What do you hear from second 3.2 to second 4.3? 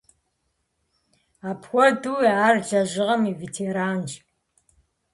и ветеранщ.